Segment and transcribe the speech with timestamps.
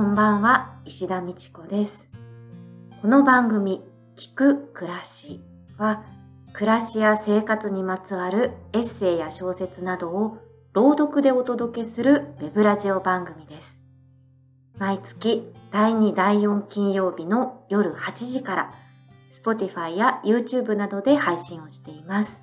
[0.00, 2.08] こんばんは石田美智子です。
[3.02, 3.82] この番組
[4.16, 5.42] 聞く暮らし
[5.76, 6.06] は
[6.54, 10.38] 暮らしや生活にまつわるエッセイや小説などを
[10.72, 13.78] 朗読でお届けするウェブラジオ番組です。
[14.78, 18.74] 毎月第2第4金曜日の夜8時から
[19.44, 22.40] Spotify や YouTube などで配信をしています。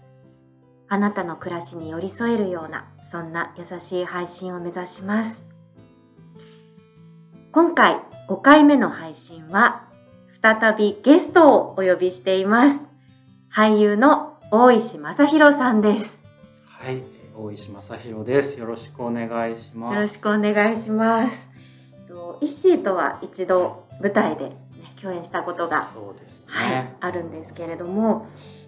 [0.90, 5.47] あなたの暮らしに寄り添えるようなそんな優しい配信を目指します。
[7.58, 9.88] 今回5回目の配信は
[10.44, 12.80] 再びゲストをお呼びしています
[13.52, 16.20] 俳優の大石正弘さんです
[16.68, 17.02] はい、
[17.36, 18.60] 大石正弘です。
[18.60, 19.96] よろしくお願いします。
[19.96, 21.48] よろしくお願いします
[22.08, 24.56] とイッシーとは一度舞台で、ね、
[25.02, 26.54] 共演したことが、そうですね。
[26.54, 28.28] はい、あるんですけれども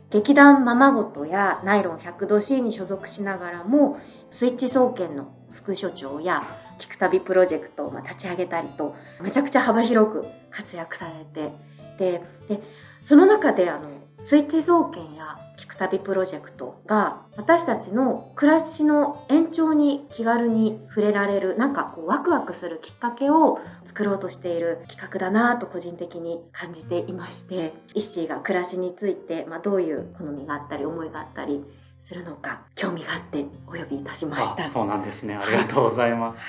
[0.10, 4.00] 劇団ままごとやナイロン 100°C に所属しながらも
[4.32, 11.52] スイッチ総研の副所長や聞く旅プロジェクトをまあ立ち上げたりとめちゃくちゃ幅広く活躍されて
[11.98, 12.62] でで
[13.04, 13.90] その中であの
[14.24, 31.64] スイッチ総研や聞く旅プロジェクトが私たちの暮らしの延長に気軽に触れられるなんかこうワクワクするきっかけを作ろうとしている企画だなと個人的に感じていましてイッシーが暮らしについて、まあ、どういう好みがあったり思いがあったり
[32.02, 34.66] するのか興味があってお呼びいたしました。
[34.66, 35.36] あそうなんですね。
[35.36, 36.42] ありがとうございます。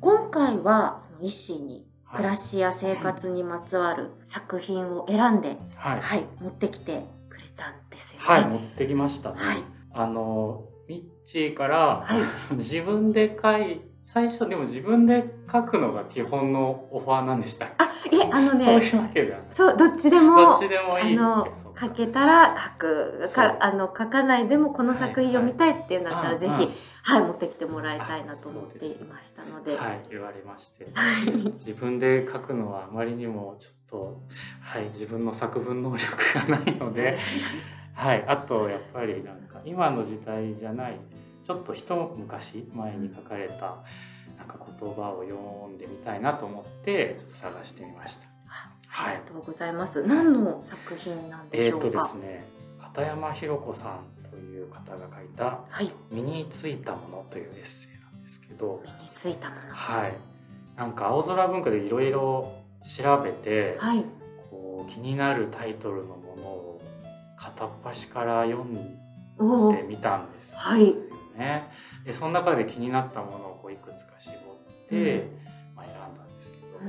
[0.00, 8.26] 今回はあのイッシーにはい暮らしや生活にまつわる作品を選んで、はい、はい、持ってきてくれたんですよね。
[8.26, 9.36] はい、持ってきましたね。
[9.38, 12.18] はいあのミッチーから、は
[12.50, 17.66] い 自分で書い最初でも自分で書くのが基本のオファーなんでした？
[17.76, 18.80] あ、いえ、あのそうね。
[19.50, 20.34] そう、どっちでも。
[20.34, 21.14] どっちでもいい。
[21.14, 21.48] ってあの
[21.78, 23.30] 書けたら書く。
[23.34, 26.68] かあの書かないでもこの作品読みたいっていうんだったら、はいぜひ、はい
[27.02, 30.88] はい持ってきてもらいたいなと思っていましたので、はい、言われまして。
[30.94, 31.30] はい。
[31.58, 34.22] 自分で書くのはあまりにもちょっと、
[34.62, 37.18] はい、自分の作文能力がないので、
[37.92, 40.98] はい、あとやっぱりなんか今の時代じゃない
[41.48, 43.78] ちょっと一昔前に書かれた
[44.36, 48.26] なんか言葉を読んでみたいなと思って探してみました。
[48.90, 50.02] ありがとうございます。
[50.02, 51.86] 何の作品なんでえー、しょうか？
[51.86, 52.44] とですね
[52.78, 59.60] 片山弘子さんという方が書いたはい、「身についたもの」というエッセイなんですけど、身についたもの。
[59.72, 60.12] はい、
[60.76, 64.04] なんか青空文化でいろいろ調べて、はい、
[64.50, 66.82] こう気になるタイトルのものを
[67.38, 68.74] 片っ端から読ん
[69.72, 70.94] で、みたんですよはい
[71.38, 71.70] ね。
[72.04, 75.30] でその中で気になったものをこういくつか絞って、うん。
[75.76, 76.88] まあ、選んだんですけど、うん。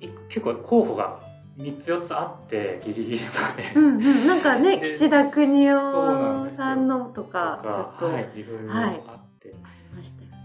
[0.00, 1.20] い結構候補が
[1.58, 3.72] 3つ4つあってギリギリまで。
[3.74, 9.02] うんうん、なんかね、で岸田邦夫さんのととか、ちょっと、はあい、いろいろはい。
[9.08, 9.54] あって、り
[9.96, 10.38] ましたよね。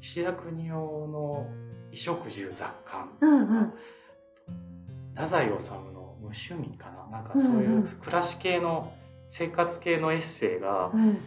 [0.00, 1.46] 岸田邦夫の
[1.90, 3.72] 衣食住雑感うんうん、
[5.14, 7.18] 太宰治の無趣味かな。
[7.18, 8.92] なんかそういううん暮らし系の
[9.28, 11.18] 生活系のエッセイがうん、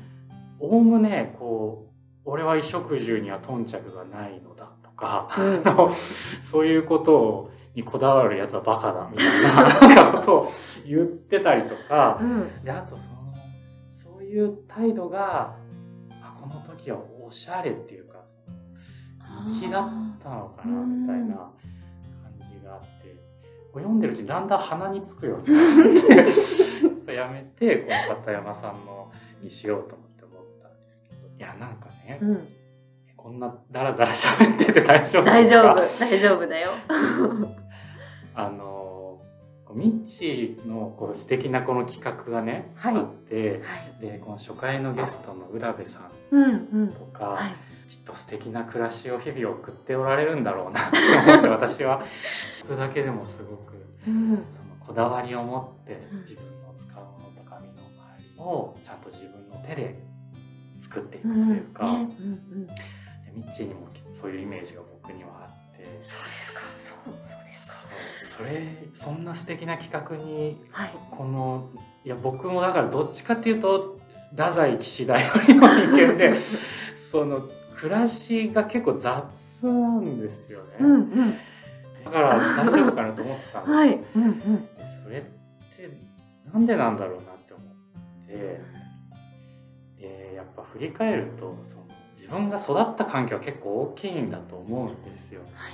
[0.60, 1.96] おおむねこう
[2.26, 5.64] 俺は衣食住には頓着がないのだとか、うん。
[6.42, 10.52] そういうことをにこだわるやつはバカだみたいな なんかことを
[10.86, 13.34] 言ってたりとかうん、であとその
[13.92, 15.56] そういう態度が
[16.22, 18.20] あこの時はおしゃれっていうか
[19.60, 19.84] 粋だっ
[20.20, 21.52] たのかなみたいな感
[22.40, 23.20] じがあって
[23.74, 29.12] 読んでるうちにだんだん鼻につくようになって やめてこの片山さんの
[29.42, 30.05] にしようと思
[31.38, 32.48] いやなんかね、うん、
[33.16, 36.72] こんなダラダラ喋ってて大丈夫大丈夫、大丈夫だよ。
[38.36, 38.76] あの
[39.76, 42.96] ミッチーのこう素敵なこの企画がね、はい。
[42.96, 47.56] あってはい、でこの初回のゲストの浦部さんうんうん、とか、はい、
[47.90, 52.04] きっと素敵な暮らしを日々送っておられるんだろうな と思って私は。
[52.64, 53.74] 聞くだけでもすごく
[54.08, 56.20] うん、そのこだわりを持ってうん。
[56.20, 60.00] 自分の使うものとか身の回りをちゃんと自分の手で
[60.96, 62.74] 作っていくうん、というか、ねうんうん、で
[63.36, 66.00] ミッチーにもそういうイメージが僕にはあって。
[66.02, 67.90] そうですか、そう、そうですか。
[68.38, 71.70] それそんな素敵な企画にはい、この
[72.04, 74.00] いや僕もだからどっちかっていうと
[74.32, 76.38] 太宰岸田よりの人間で
[76.98, 81.36] その暮らしが結構雑なんですよね、うんうん、
[82.04, 84.70] だから大丈夫かなと思ってたんですよ、はい、うんうん、で
[85.04, 85.22] それっ
[85.76, 85.90] て
[86.54, 88.62] なんでなんだろうなって思って
[90.00, 95.42] でやっぱ振り返るとその自分が育った環境は結構大きいんだと思うんですよ。
[95.54, 95.74] はい、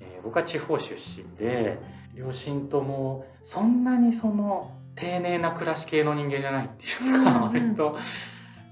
[0.00, 1.78] えー僕は地方出身で
[2.14, 7.42] 両親ともそんなにその丁寧な暮らし系の人間じゃないっていうか、うんうん。
[7.42, 7.96] 割と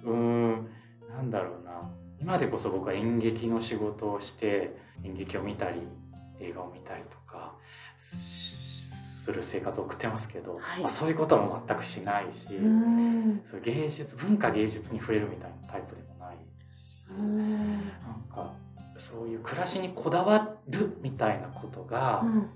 [0.05, 0.69] うーん
[1.09, 1.91] なんだろうな。
[2.21, 5.81] 今でこそ僕は演劇の仕事をして演劇を見たり
[6.41, 7.55] 映画を見たりとか
[9.27, 12.47] する生活を送ってますけど、はい、まあ、そういうことも全くしないし
[13.51, 16.37] そう芸術文化芸術に触れるみたいなタイプでもない
[16.71, 18.55] しなんか
[18.99, 22.51] そういう暮らしにこだわるみたいなことが、うん、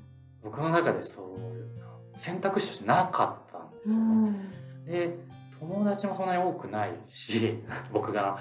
[0.44, 1.70] 僕の中でそういう
[2.16, 5.08] 選択肢としてなかったんですよね。
[5.08, 5.18] で
[5.58, 7.58] 友達もそんなに多くないし
[7.92, 8.38] 僕が。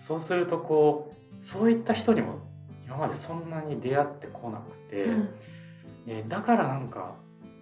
[0.00, 1.12] そうするとこ
[1.42, 2.38] うそういった人にも
[2.84, 5.28] 今までそんなに出会ってこなくて、うん、
[6.06, 7.16] えだからなんか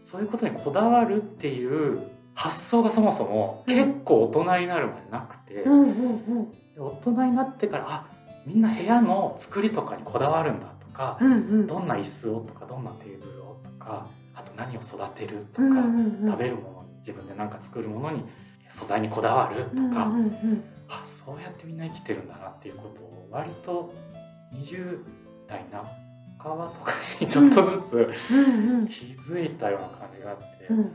[0.05, 8.07] そういうことにこだわるっていう発想がそもそも結構大人になるまでなくて、うんうん、大人になってからあ
[8.45, 18.29] みんな部屋の作りとかにこだわるんだとか、うんうん、どんな椅子をとかどんなテーブルをとかあと何を育てるとか、うんうんうん、食べるものに自分で何か作るものに
[18.69, 23.95] 素材にこだわるとか、うんうんうん、あそうやってみんな生きてるんだなっていうことを割と
[24.53, 24.99] 20
[25.49, 25.65] 代
[26.45, 28.11] 半ばとかにちょっとずつ、
[28.91, 30.93] 気づいたような感じがあって、うんうん、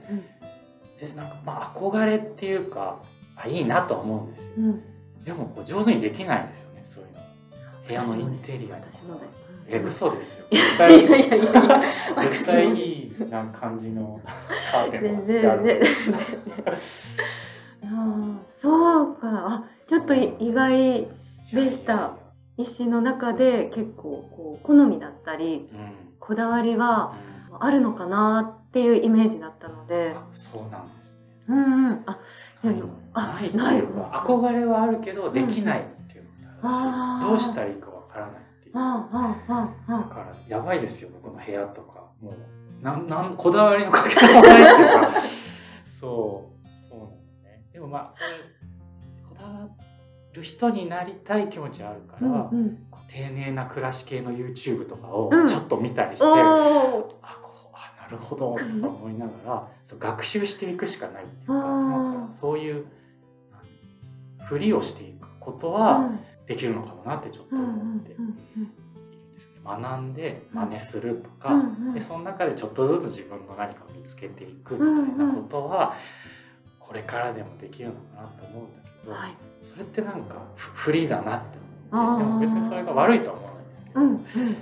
[1.00, 3.01] でなんかまあ憧れっていうか
[3.36, 4.84] あいいなと思うんですよ、うん、
[5.24, 7.19] でもこう上手にできないんですよねそういうの。
[7.88, 9.31] 部屋のインテリア私もだよ
[9.72, 10.46] え嘘ですよ。
[10.51, 14.19] 絶対絶対いいな感じの
[14.72, 15.81] カーテンとかってある。
[17.84, 19.19] あそうか。
[19.22, 21.07] あちょっと意外
[21.54, 22.13] でした
[22.60, 27.14] 石の中で結構こう好みだったり、うん、こだわりが
[27.58, 31.20] あるのかなっていうイメージだったので、そうなんですね。
[31.48, 32.04] うんうん。
[32.06, 32.20] あ
[32.64, 32.74] いや
[33.14, 36.26] あない憧れはあるけどできないっていう
[36.62, 38.74] のがあるし、どうしたらいいかわからないっていう。
[38.76, 42.10] だからやばいですよ僕の部屋とか。
[42.22, 45.12] もうなんなんこだわりのかけらもないっていうか。
[45.88, 47.64] そうそうなんだね。
[47.72, 48.26] でもまあそれ
[49.28, 49.70] こだわ
[50.34, 52.78] る人になりたい気持ちあるから、うんうん、
[53.08, 62.86] 丁寧な暮らし系の YouTube とかをちょっと見たりして、うん、あこうあなるほどとか思いながら、そう学習していくしかないっていうかなんかそういう
[64.46, 66.12] ふりをしていくことは
[66.48, 68.16] できるのかもなってちょっと思って。
[69.62, 75.96] 学んで真似するとか、うんうん、でその中でちょっとずつ自分の何かを見つけていくみたいなことは、
[76.80, 79.31] これからでもできるのかなと思うんだけど、はい、
[79.63, 81.57] それってなんかフリーだなって
[81.92, 84.10] 思ってでも別にそれが悪いとは思わないんですけど、うん
[84.46, 84.56] うん、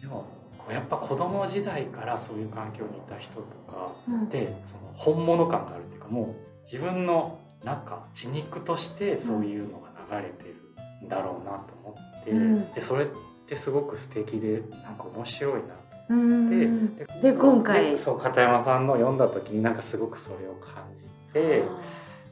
[0.00, 0.38] でも
[0.70, 3.94] やっぱ子供時代からそういう環境にいた人とか
[4.30, 13.08] で、うん、その本物感があるっていうかもう自分の中血肉としてそういうのが流れてるんだろうなと思って、うん、でそれっ
[13.46, 15.74] てすごく素敵でなんか面白いなと
[16.10, 21.62] 思ってで今回そう片山さんの読んだ時になんかすごくそれを感じて。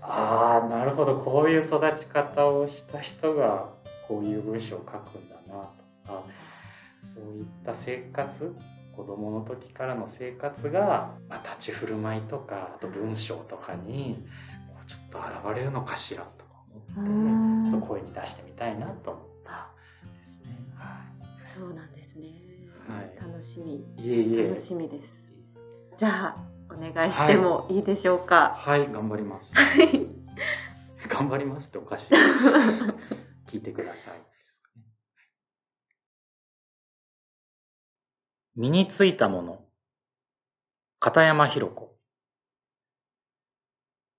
[0.08, 3.70] ああなるほどこういう育ち方をした人が
[4.06, 5.64] こういう文章を書くんだな
[6.04, 6.22] とか
[7.02, 8.54] そういった生活
[8.96, 14.24] 子供の時からの生活が、まあ、立ち振る舞いとかあと文章とかに
[14.68, 16.50] こうちょっと現れるのかしらとか
[16.96, 19.68] 思ってちょっと声に出してみたいなと思った
[20.18, 20.56] ですね。
[20.76, 22.28] はい、そうなんですね。
[22.88, 23.84] はい、楽しみ。
[23.98, 25.26] いえいえ楽しみです。
[25.98, 28.54] じゃあお願いしてもいいでしょうか？
[28.58, 29.54] はい、はい、頑張ります。
[31.08, 32.14] 頑張りますっておかしい。
[33.48, 34.22] 聞いてください。
[38.56, 39.64] 身についたもの。
[40.98, 41.96] 片山博子。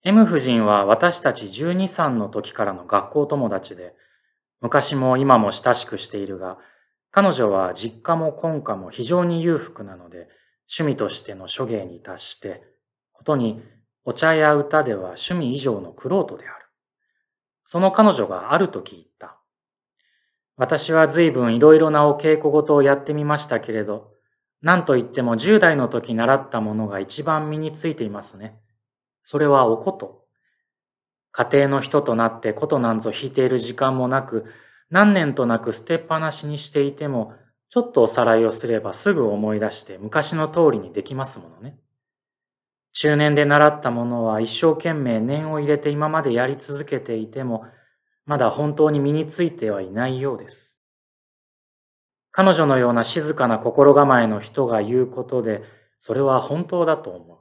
[0.03, 3.95] M 夫人は私たち12、3の時からの学校友達で、
[4.61, 6.57] 昔も今も親しくしているが、
[7.11, 10.29] 彼女は実家も婚家も非常に裕福なので、
[10.69, 12.63] 趣味としての諸芸に達して、
[13.13, 13.61] ことに
[14.03, 16.65] お茶や歌では趣味以上の玄人である。
[17.65, 19.37] その彼女がある時言った。
[20.55, 24.11] 私は随分いろいろなお稽古事をやってみましたけれど、
[24.61, 28.57] 何と言っても10代の時習ったものが一番身についていますね。
[29.23, 30.25] それはおこと。
[31.31, 34.45] 家庭の人となってことなんぞ弾いている時間もなく、
[34.89, 37.33] 何年となく捨てっぱなしにしていても、
[37.69, 41.77] ちょっとおさらいをすればすぐ思い出して昔の通りにできますものね。
[42.93, 47.65] 中年で習ったものは一生懸命念を入れて今までやり続けていても、
[48.25, 50.79] まだ本当に身についてはいないようです。
[52.31, 55.61] 彼女のような静かな心構えの人が言うことで、
[55.99, 57.37] それは本当だと思う。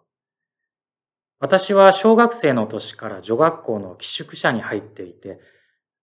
[1.38, 5.40] 私は小学生の年から女学校の寄宿舎に入っていて、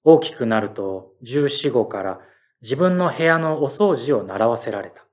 [0.03, 2.20] 大きくなると14、5から
[2.63, 5.05] 自分の部屋のお掃除を習わせられた。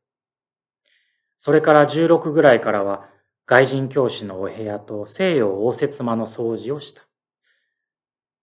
[1.37, 3.09] それから16ぐらいからは
[3.45, 7.02] 外人教師のお部屋と西洋応接間の掃除をした。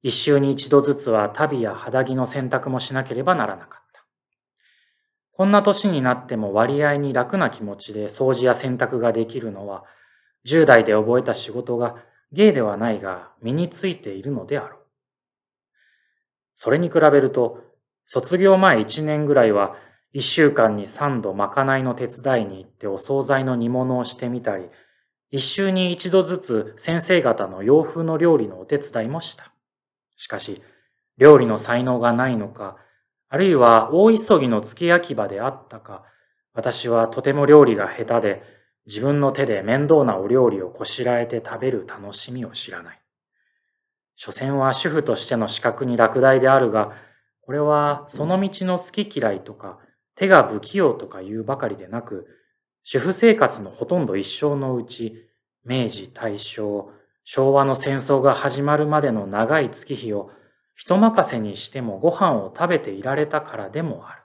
[0.03, 4.05] 一週に一度ずつは足袋や肌着の洗濯もしなければならなかった。
[5.31, 9.85] こんな年になっても割合に楽な気持ちで掃除や洗濯ができるのは、
[10.45, 11.95] 10代で覚えた仕事が
[12.33, 14.79] 芸ではないが身についているのであろう。
[16.55, 17.66] それに比べると、
[18.07, 19.75] 卒業前1年ぐらいは
[20.15, 24.69] 1週間に3度まかないの手伝いに行ってお惣菜の煮物をしてみたり、
[25.29, 29.51] 一週に一度ずつ先生方の洋風の料理のお手伝いもした。
[30.15, 30.63] しかし、
[31.17, 32.77] 料理の才能がないのか、
[33.27, 36.03] あるいは大急ぎの付け焼き場であったか、
[36.53, 38.43] 私はとても料理が下手で、
[38.85, 43.01] 自分の手で面倒なお料理をこしらえて食べる楽しみを知らない。
[44.15, 46.93] 所詮は主婦としての資格に落第であるが、
[47.47, 49.79] これはその道の好き嫌いとか、
[50.15, 52.27] 手が不器用とか言うばかりでなく、
[52.83, 55.29] 主婦生活のほとんど一生のうち、
[55.63, 56.91] 明治、大正、
[57.23, 60.29] 昭和の戦争が始まるまでの長い月日を
[60.75, 64.21] 人任せにしてもご飯を食べていられたからでもある。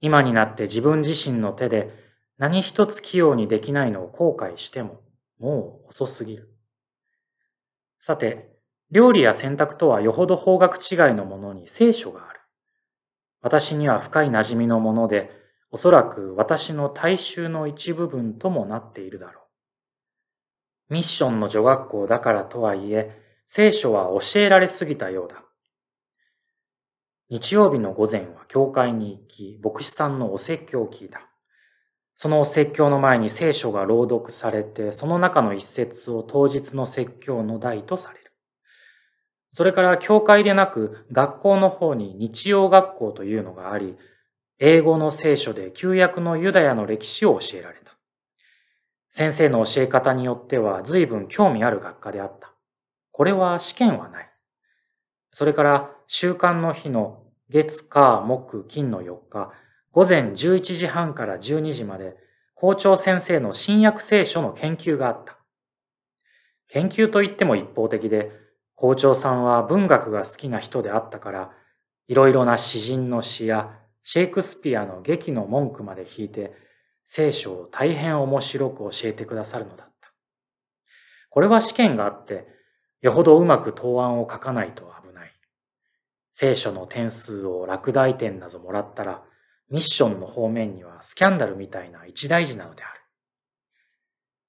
[0.00, 1.90] 今になって自分自身の手で
[2.38, 5.02] 何一つ器用にできないのを後悔しても
[5.38, 6.56] もう遅すぎる。
[7.98, 8.59] さて、
[8.90, 12.40] 料理や洗濯とはよほど方角違いのものに聖書がある。
[13.40, 15.30] 私には深い馴染みのもので、
[15.70, 19.42] おそらく私の大衆の一部分ともなっているだろ
[20.90, 20.94] う。
[20.94, 23.16] ミッションの女学校だからとはいえ、
[23.46, 25.44] 聖書は教えられすぎたようだ。
[27.28, 31.20] 日曜日の午前は教会に行き、牧師さんのお説教を聞いた。
[32.16, 38.29] そのお説教の前に聖書が朗読されて、その中の一節を当日の説教の題とされる。
[39.52, 43.96] それから教会でなく学校の方に日曜学校というのがあり、
[44.58, 47.96] 英語の聖書で旧約のユダヤの歴史を教えられた。
[49.10, 52.52] 先生の教え方によっては随分興味ある学科であった。
[53.10, 54.30] これは試験はない。
[55.32, 59.52] それから週間の日の月、火、木、金の4日、
[59.90, 62.16] 午前11時半から12時まで
[62.54, 65.38] 校長先生の新約聖書の研究があった。
[66.68, 68.30] 研究といっても一方的で、
[68.80, 71.50] 校長さんは文学が好きな人であったから、
[72.08, 76.54] いろいろな詩人の詩やシェイクスピアの劇の文句まで引いて、
[77.04, 80.14] 聖書を大変面白く教えてくださるのだった。
[81.28, 82.46] これは試験があって、
[83.02, 85.32] よほどうまく答案を書かないと危ない。
[86.32, 89.22] 聖書の点数を落第点などもらったら、
[89.68, 93.00] ミッションの方面にはスキャンダルみたいな一大事なのである。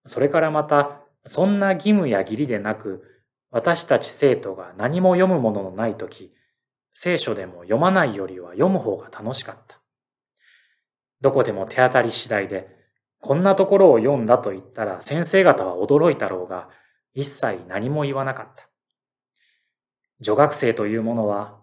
[0.05, 3.03] それからまた、そんな義務や義理でなく、
[3.51, 6.31] 私たち生徒が何も読むもののないとき、
[6.93, 9.79] 聖書でも読まないよりは読む方が楽しかった。
[11.20, 12.67] どこでも手当たり次第で、
[13.20, 16.70] こんなところを読んだと言ったら先生方は驚いたろうが、
[17.13, 18.67] 一切何も言わなかった。
[20.22, 21.60] 女学生というものは、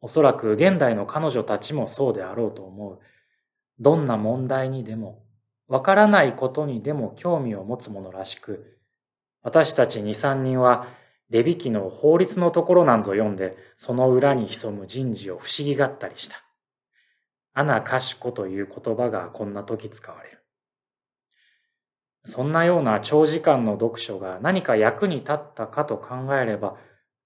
[0.00, 2.98] おそらく現代の彼女たちもそうであろうと思う。
[3.80, 5.24] どんな問題にでも、
[5.66, 8.78] わからないことにでも興味を持つものらしく、
[9.42, 10.86] 私たち二三人は
[11.34, 16.44] レビ記の法律のところなんぞ読んで、その裏に潜む人事を不思議がったりした。
[17.54, 20.44] アナカシコという言葉がこんな時使われる。
[22.24, 26.76] そんなような長時間の読書が何か役に立ったかと考えれば、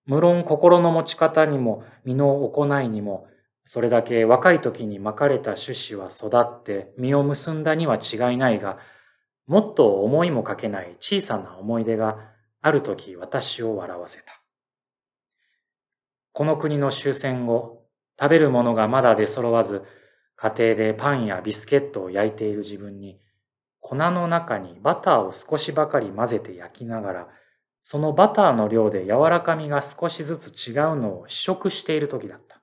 [0.06, 3.26] 無論心の持ち方にも身の行いにも、
[3.66, 8.78] それだけ若い時にまかれた種子は育って実を結んだには違いないが、
[9.46, 14.42] もっと思いもかけない小さな思い出がある時私を笑わせた。
[16.32, 17.84] この国の終戦後、
[18.20, 19.82] 食べるものがまだ出揃わず、
[20.36, 23.20] 家庭でパンやビスケットを焼いている自分に、
[23.80, 27.28] 粉の中にバターを少しばかり混ぜて焼きながら、
[27.80, 32.60] そのバターの量で柔らかみが少しずつ違うのを試食している時だった。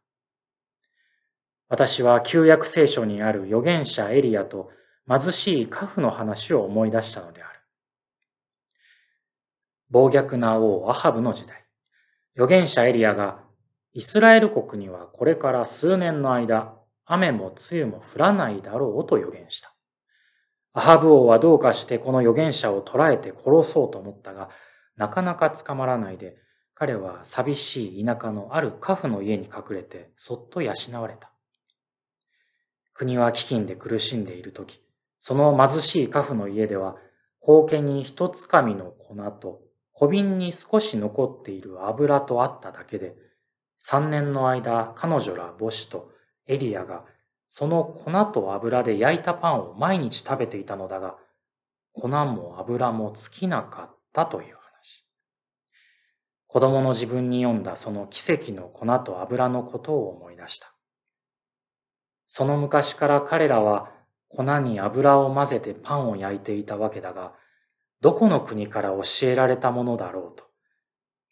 [1.67, 4.69] 私は旧約聖書にある預言者エリアと
[5.09, 7.54] 貧しいカフの話を思い出したのである。
[9.95, 11.63] 暴虐な王アハブの時代、
[12.35, 13.39] 預言者エリアが
[13.93, 16.73] イスラエル国にはこれから数年の間、
[17.05, 19.73] 雨も露も降らないだろうと予言した。
[20.73, 24.49] アハブ王はどうかしてこの預言者を捕らえて殺そうと思ったが、
[24.97, 26.35] なかなか捕まらないで、
[26.73, 31.31] 彼は寂しい田舎のあるカフの家に隠れてそっと養われた。
[32.93, 34.81] 国は飢饉で苦しんでいる時、
[35.21, 36.97] その貧しいカフの家では、
[37.39, 39.64] 後家に一つかみの粉と
[39.97, 43.15] 小瓶に少し残っている油とあっただけで、
[43.79, 46.11] 三年の間彼女ら母子と
[46.47, 47.05] エリアが
[47.49, 51.15] その粉と油で焼いたパンを毎日食べていたのだが、
[51.93, 55.05] 粉も油も尽きなかったという話。
[56.47, 60.73] 子供の自分に読んだその奇跡の粉と油のことを思い出した。
[62.27, 63.93] その昔から彼らは
[64.27, 67.33] 粉に油を混ぜてパンを焼いていたわけだが、
[68.05, 70.43] どこの国から教えられたものだろうと、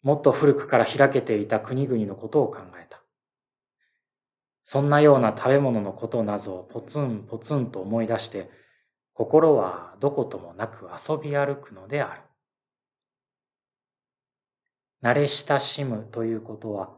[0.02, 3.00] もっと古くから開けていた国々のことを考えた。
[4.64, 8.50] そんなような食べ物のことなぞをポツンポツンと思い出して、
[9.12, 12.22] 心はどこともなく遊び歩くのである。
[15.00, 16.90] 慣れ親しむということは、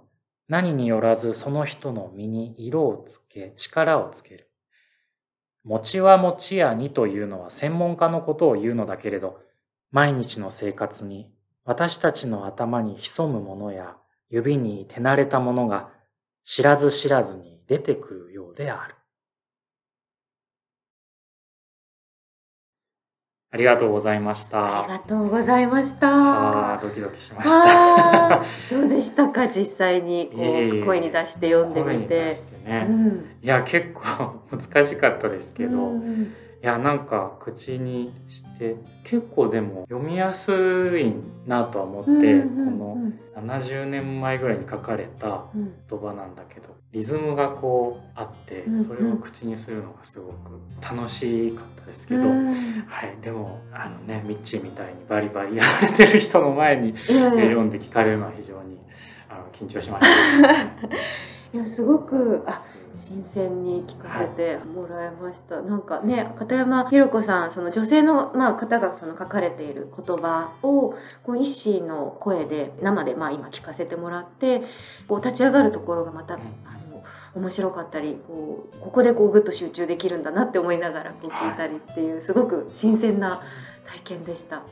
[0.48, 4.50] 何によらずその人の身に色をつけ、力をつける。
[5.64, 9.44] 餅は餅屋にというのは専門家のことを言うのだけれど、
[9.90, 11.30] 毎日の生活に
[11.64, 13.96] 私たちの頭に潜むものや
[14.30, 15.90] 指に手慣れたものが
[16.44, 18.94] 知らず知らずに出てくるようである。
[23.52, 24.82] ありがとうございました。
[24.82, 26.08] ありがとうございました。
[26.08, 28.44] ああ、ドキドキしました。
[28.70, 32.36] どうでしたか、実際にこう声に出して読んでみて。
[32.64, 35.78] ねうん、いや、結構 難しかったですけど。
[35.78, 40.50] うんいやなんか口にして結構でも読みやす
[40.98, 41.14] い
[41.46, 42.98] なとは思って、この
[43.36, 52.52] 70年前ぐらいに書かれた言葉なんだけど、リズムがこうあってそれを口にするのがすごく楽しかったですけど、うん。
[52.88, 58.76] はい、でもあのねミッチーみたいにバリバリやられてる人の前に、 読んで聞かれるのは非常に
[59.28, 60.70] あの緊張しました、ね。
[61.56, 62.60] いやすごくあ
[62.94, 74.64] 新鮮に聞かせてもらいました、はい、なんかね片山ひろ子さんその女性の、まあ、方がその書かれている言葉をこう一心の声で生で、まあ、今聞かせてもらって
[75.08, 77.02] こう立ち上がるところがまた、あの
[77.34, 83.40] 面白かったりこうここでこうグッと集中できるんだなって思いながらこう聞いたりっていう、すごく新鮮な
[83.86, 84.58] 体験でした。
[84.58, 84.62] あ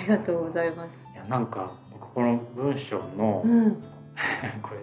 [0.00, 0.90] りがとうございます。
[1.14, 1.72] いやなんか
[2.14, 3.82] この文章の、うん、
[4.62, 4.80] これ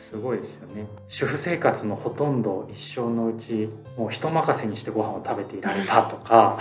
[0.00, 0.86] すごいですよね。
[1.08, 6.58] 主婦生活のほとんど一生のうちもう人任せにしてご飯を食べていられたとか。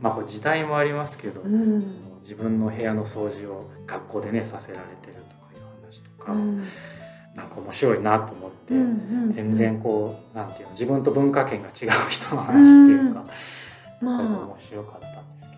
[0.00, 6.32] ま時代もありますけど、うん、自分の部屋の掃除を学校でねさせられてるとかいう話とか。
[6.32, 6.64] うん。
[7.34, 8.74] なんか面白いなと思って、
[9.32, 13.24] 全然こうなんていうの自分と文化圏が違う人の話っていうか、
[14.02, 14.20] うん、まあ。
[14.20, 15.56] 面白かったんですけ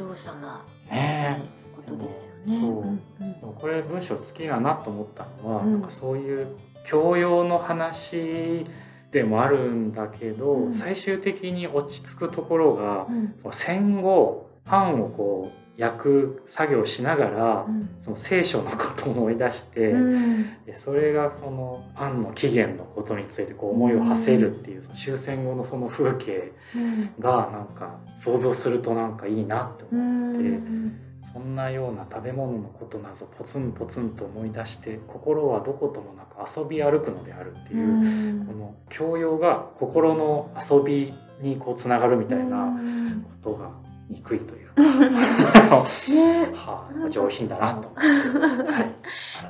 [0.00, 0.08] ど。
[0.10, 0.64] お嬢様。
[0.90, 1.55] ね
[1.92, 2.60] ことですよね。
[2.60, 3.00] そう、うん
[3.48, 6.48] うん、これ文章好きだなと思ったのは、うん、なんかそういう
[6.84, 8.66] 教養の話
[9.10, 26.52] でもあるんだけど、うん、最終的に落ち着くところが、うん、戦後パンをこう焼く作業をしながら、うん、その聖書のことを思い出して、うん、でそれがそのパンの起源のことについてこう思いを馳せるっていう、その終戦後のその風景
[27.20, 31.05] がなんか想像するとなんかいいなって思って。
[31.20, 42.78] そんなような食べ物のことなぞポツンポツンと思い出して心はどこともなく遊び歩くのであるっていう、この教養が心の遊びにこうつながるみたいな
[43.42, 43.70] ことが
[44.08, 44.88] 憎いというか、ね、
[46.54, 47.88] はあ、上品だなと。
[47.88, 48.94] 思って、はい、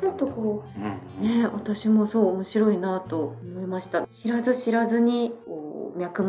[0.00, 0.64] ちょっとこ
[1.20, 4.06] う、うん、ね私もそう面白いなと思いました。
[4.06, 5.65] 知らず知らずに脈
[5.96, 6.22] 脈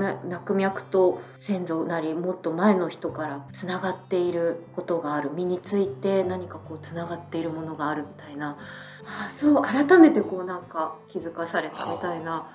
[0.56, 5.32] 脈と先祖なりもっと前の人からつながっていることがある。
[5.34, 8.58] 身について何かこうつながっているものがあるみたいな。
[9.06, 12.48] あそう改めてこうなんか気づかされたみたいな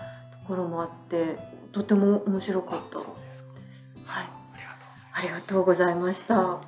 [0.43, 1.39] ところもあって
[1.73, 2.99] とても面白かった。
[2.99, 3.89] です。
[4.05, 4.25] はい、
[5.13, 6.59] ありがとうございました。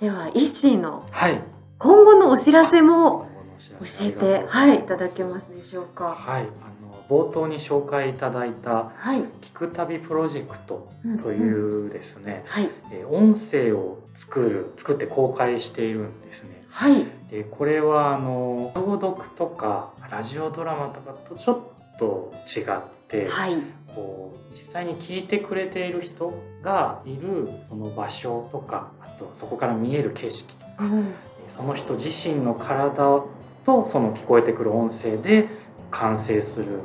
[0.00, 1.04] ではイッシーの
[1.78, 6.14] 今後のお知らせも教えて、はい、いただけますでしょうか。
[6.14, 6.48] はい、
[7.08, 8.92] 冒頭に紹介いただいた
[9.40, 10.88] 「聞く旅プロジェクト」
[11.22, 16.64] というですね、はい、え音声を作る作って公開しているんですね。
[16.70, 21.58] はい、でこれはあの朗読とかラジオドラマとかとちょっ
[21.98, 22.64] と違っ
[23.08, 23.56] て、はい、
[23.94, 31.14] こう実際に聞いてくれている人がいるその場所とかあとそこから見える景色とか、うん、
[31.48, 33.24] その人自身の体
[33.66, 35.48] とその聞こえてくる音声で
[35.90, 36.80] 完成する、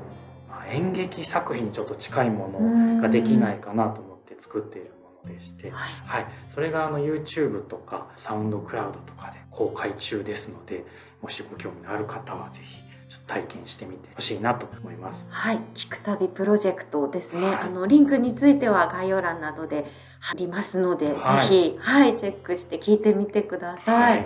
[0.50, 10.84] まあ、演劇作品にちょっと近いものができないかなと思って作っているものでして、はい、はい、それがあの YouTube とかサウンドクラウドとかで公開中ですので
[11.22, 12.92] もしご興味のある方は是非
[13.28, 15.28] 体験してみてほしいなと思います。
[15.30, 17.46] はい、聞く旅プロジェクトですね。
[17.46, 19.86] はい、あのリンクについては概要欄などで
[20.20, 22.18] 貼りますので、はい、ぜひはい。
[22.18, 24.20] チェックして聞いてみてください。
[24.20, 24.26] は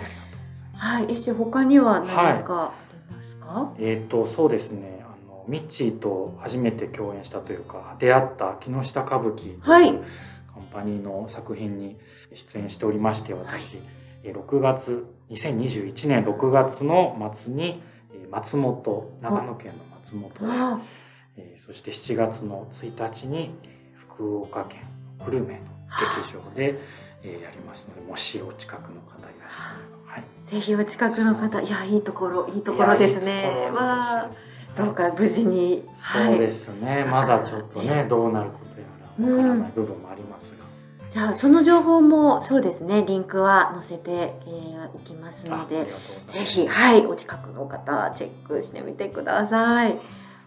[1.08, 2.72] 医師他には何か
[3.46, 3.72] か？
[3.78, 5.04] えっ、ー、とそうですね。
[5.04, 10.04] あのミッチーと初めて共演したというか出会った木下歌舞伎という
[10.52, 11.96] カンパニーの作品に
[12.34, 13.64] 出演しておりまして私、はい、
[14.24, 17.80] 6月2021年6月の末に
[18.30, 20.82] 松本長野県の松本で、
[21.36, 23.54] えー、そして7月の1日に
[23.94, 24.80] 福岡県
[25.20, 25.60] 久留米の
[26.22, 26.78] 劇場で、
[27.22, 29.95] えー、やりますのでもしお近くの方いらっしゃれば、はい、
[30.46, 33.68] ぜひお近くの方いやいいところいいところですね。
[33.72, 34.30] わあ
[34.76, 38.86] どうか無事に、そうですね、まだちょっとねどうなることや
[39.26, 40.66] らわからない部分もありますが。
[41.10, 43.04] じゃあその情報もそうですね。
[43.06, 45.86] リンクは載せて、えー、おきますので。
[46.28, 47.06] ぜひはい。
[47.06, 49.98] お近くの方チェックしてみてください。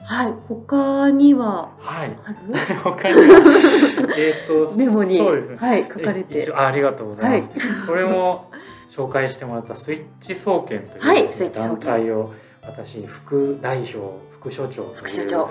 [0.02, 0.34] はい。
[0.48, 2.16] 他にははい。
[2.84, 4.14] 他には？
[4.16, 6.54] えっとメモにそうです、ね、はい書かれて。
[6.54, 7.60] あありがとうございます。
[7.60, 8.52] はい、これも
[8.90, 13.98] 紹介してもらったスイッチ総研という、ね、はい、団体を私副代表
[14.32, 15.46] 副所長という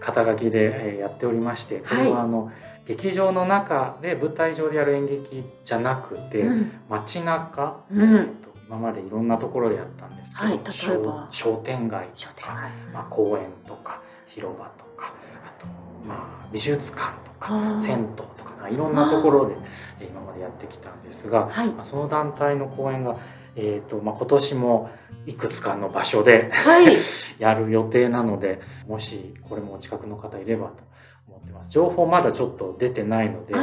[0.00, 2.54] 肩書きでやっておりましてこれはあの、はい
[2.86, 14.83] 劇場の中で舞台上でやる演劇じゃなくて、うん、街中、うん、今までいろんなところでやったんですけど、商店街とか、まあ、公園とか広場とかあと、
[16.06, 19.56] まあ、美術館とか銭湯とかいろんなところで
[20.00, 23.16] 今までやってきたんですが、はい、まあ、その団体の公演が、
[23.56, 24.90] えーとまあ、今年も
[25.26, 26.96] いくつかの場所で、はい、
[27.38, 30.84] やる予定なのでもしこれもお近くの方いればと
[31.28, 31.70] 思ってます。
[31.70, 33.54] 情報まだちょっと出てないので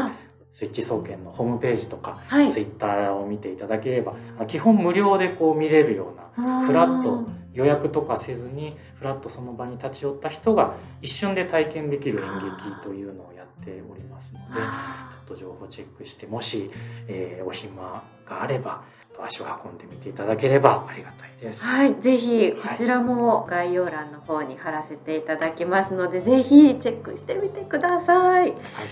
[0.51, 4.15] スイッチ総研のホームページとか、はい、ツイッターを見ていただければ
[4.47, 16.69] 基本無料でこう見れるようなフラット予約とかせずにフラットその場に立ち寄った人が一瞬で体験できる演劇というのをやっておりますのでちょっと情報チェックしてもし、
[17.07, 18.83] えー、お暇があれば
[19.23, 21.63] 足を運んでみていただければありがたいです。
[21.63, 28.41] はい、ぜひこちらも概要欄の方に貼らせていただきますので、はい、ぜひチェックしてみてください。
[28.41, 28.87] はい、あ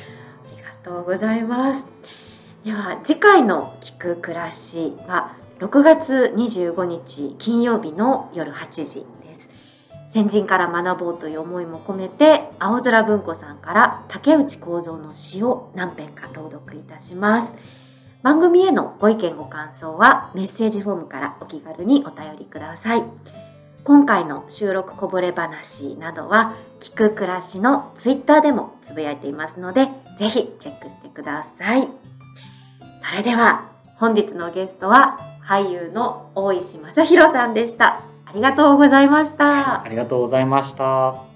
[0.49, 1.85] りがとうございます。
[2.63, 9.49] では次回の聞く暮らしは6月25日金曜日の夜8時です。
[10.09, 17.53] 先人から学ぼうという思いも込めて青空文庫さんから竹内幸三の詩を何編か朗読いたします。
[18.21, 23.03] 番組へのご意見ご感想はメッセージフォームからお気軽にお便りください。
[23.85, 29.87] 今回の収録こぼれ話などは、聞く暮らしのツイッターでもつぶやいていますので、
[30.19, 31.87] ぜひチェックしてください。
[33.01, 38.03] それでは、本日のゲストは俳優の大石正弘さんでした。
[38.25, 39.81] ありがとうございました。
[39.81, 41.28] ありがとうございました。